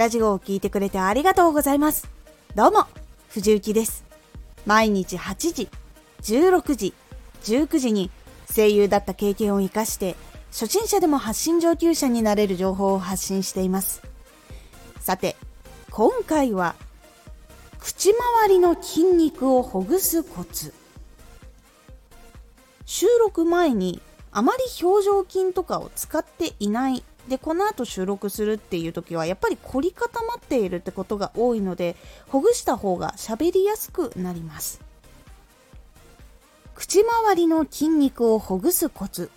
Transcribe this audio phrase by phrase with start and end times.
[0.00, 2.08] ラジオを聴いてくれてありがとうございます。
[2.54, 2.86] どうも、
[3.28, 4.06] 藤幸です。
[4.64, 5.68] 毎日8時、
[6.22, 6.94] 16時、
[7.42, 8.10] 19時に
[8.56, 10.16] 声優だった経験を活かして、
[10.52, 14.00] 初心者でも発信上級者になれる情報を発信しています。
[15.00, 15.36] さて、
[15.90, 16.76] 今回は、
[17.78, 20.72] 口周りの筋肉をほぐすコツ。
[22.86, 24.00] 収録前に
[24.32, 31.94] あまり表情筋とかを使っていないでこの後収録するっていう時はやっぱり凝り固まっているってことが多いので
[32.26, 34.80] ほぐした方が喋りやすくなります。
[36.74, 39.30] 口周りの筋肉をほぐすコツ。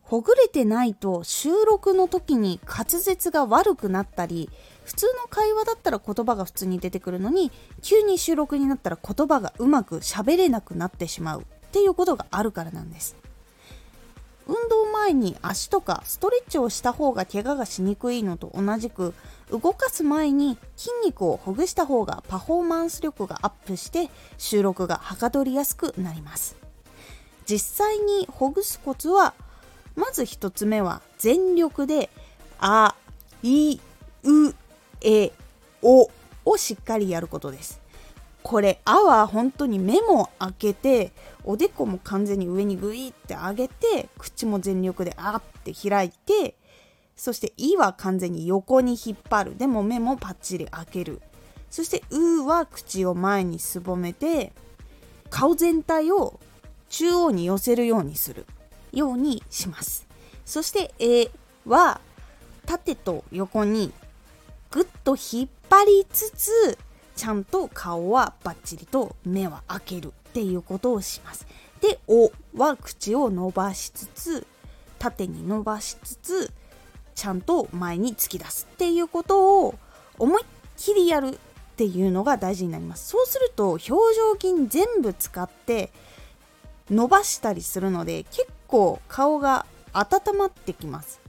[0.00, 4.48] ほぐれてないと収録の時に滑舌が悪くなったり
[4.84, 7.52] 普通の会話だったら言葉が普通に出てくるのに
[7.82, 13.19] 急に収録になったら言葉がうまく喋れなくなってしまうっていうことがあるからなんです。
[14.46, 19.14] 運動前に足とかストレッチをした方が怪我がしにくいのと同じく
[19.50, 26.56] 動かす前に筋肉をほぐした方がパフォーマンス力がアップして収録がはかどりやすくなります。
[27.46, 29.34] 実際にほぐすコツは
[29.96, 32.10] まず1つ目は全力で
[32.60, 32.94] 「あ
[33.42, 33.78] い
[34.22, 34.54] う
[35.00, 35.32] え
[35.82, 36.08] お」
[36.44, 37.80] をしっかりやることです。
[38.50, 41.12] これ「あ」は本当に目も開けて
[41.44, 46.56] おでこも完全に上にグイって上げて口も全力で「あ」って開いて
[47.14, 49.56] そして「い」は完全に横に引っ張る。
[49.56, 51.22] でも目もパッチリ開ける。
[51.70, 54.52] そして「う」は口を前にすぼめて
[55.30, 56.40] 顔全体を
[56.88, 58.46] 中央に寄せるようにする
[58.92, 60.08] ようにします。
[60.44, 61.30] そして「え」
[61.66, 62.00] は
[62.66, 63.92] 縦と横に
[64.72, 66.78] ぐっと引っ張りつつ
[67.20, 71.46] ちゃんと顔はバッチリと目は開けるっていうことをします。
[71.82, 74.46] で「お」は口を伸ばしつつ
[74.98, 76.50] 縦に伸ばしつつ
[77.14, 79.74] ちゃんと前に突き出すっていうことを
[80.18, 80.46] 思いっ
[80.78, 81.38] きりやるっ
[81.76, 83.10] ていうのが大事になります。
[83.10, 84.06] そうすると表情
[84.40, 85.92] 筋全部使って
[86.90, 91.20] 伸ばしたりするので結構顔が温まってきます。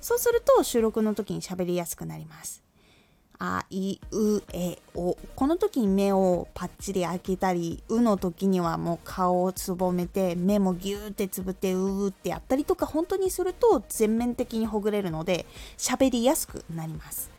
[0.00, 2.63] そうすると収録の時に喋りやすくなります。
[3.38, 5.16] あいうえお。
[5.34, 15.46] この時に目をパッチリ開けたりうの時にはもう顔をつぼめて目もギューってつぶってうってやったりとか本当にすると全面的にほぐれるので
[15.76, 17.30] 喋りやすくなります。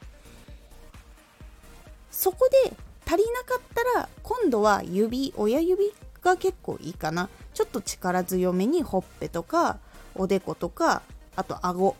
[2.11, 2.73] そこで
[3.05, 7.29] 足りなかったら今度は指親指が結構いいかな。
[7.53, 9.79] ちょっと力強めにほっぺとか
[10.15, 11.01] おでことか
[11.35, 11.95] あと顎。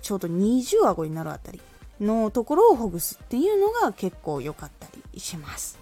[0.00, 1.60] ちょうど二重顎になるあたり。
[2.00, 5.78] のところをほぐすっていうのが結構良かったりします。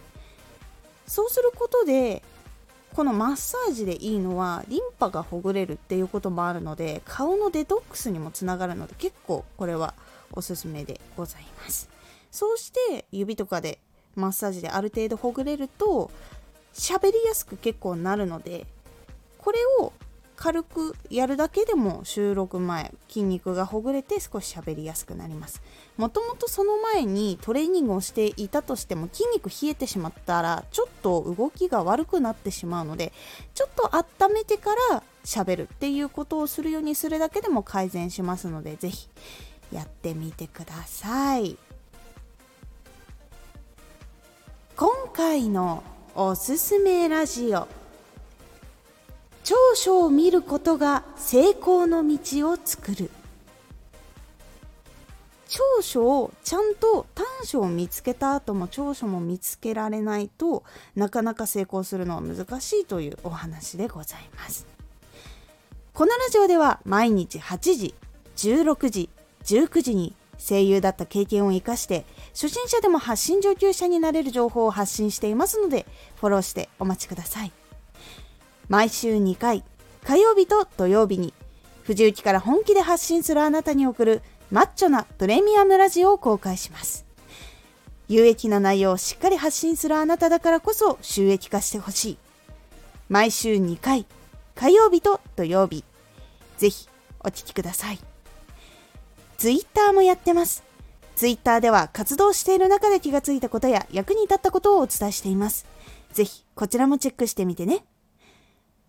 [1.06, 2.22] そうすることで
[2.94, 9.94] このマッサージでいいのはリンパがほぐれるっていうこともあるので顔のデトックスにもつながるので結構これは
[10.32, 11.88] おすすめでございます。
[12.30, 13.78] そうして指とかで
[14.14, 16.10] マッサージである程度ほぐれると
[16.74, 18.66] 喋りやすく結構なるので
[19.38, 19.92] これを
[20.36, 25.62] 軽くやるだけでも収録前筋肉がほぐれて少し喋りやすくなります。
[25.96, 33.12] もともとその前にトレーニングをしていたとしても筋肉冷えてしまったらちょっと動きが悪くなってしまうので
[33.54, 39.08] ちょっと温めてから喋るっていうことをするようにするだけでも改善しますので是非
[39.72, 41.56] やってみてください。
[44.76, 45.82] 今回の
[46.14, 47.66] おすすめラジオ。
[49.46, 53.10] 長所を見ることが成功の道を作る。
[55.46, 60.64] 長所をちゃんと短所を見つけた後も長所も見つけられないと
[60.96, 64.66] なかなか成功するのは難しいというお話でございます。
[65.94, 67.94] このラジオでは毎日8時
[68.34, 69.10] 16時
[69.44, 75.86] 19時に声優だった経験を生かして初心者でも発信上級者になれる情報を発信していますので
[76.16, 77.52] フォローしてお待ちください。
[78.68, 79.62] 毎週2回
[80.04, 81.32] 火曜日と土曜日に
[81.84, 87.06] 藤雪から本気で発信するあなたに送るマッチョなプレミアムラジオを公開します。
[88.08, 92.18] 有益な内容をしっかり発信するあなただからこそ収益化してほしい。
[93.08, 94.04] 毎週2回
[94.56, 95.84] 火曜日と土曜日。
[96.58, 96.88] ぜひ
[97.20, 98.00] お聴きください。
[99.38, 100.64] ツイッターもやってます。
[101.14, 105.66] ツイッターでは活動している中で気がついたことや役に立ったことをお伝えしています。
[106.12, 107.84] ぜひこちらもチェックしてみてね。